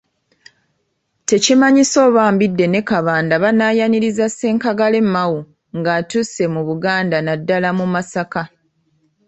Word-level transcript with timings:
Tekimanyise 1.27 1.97
oba 2.07 2.23
Mbidde 2.33 2.65
ne 2.69 2.81
Kabanda 2.89 3.35
banaayaniriza 3.43 4.25
Ssenkaggale 4.29 4.99
Mao 5.13 5.39
ng'atuuse 5.77 6.43
mu 6.53 6.61
Buganda 6.67 7.17
naddala 7.21 7.69
mu 7.79 7.85
Masaka. 7.93 8.43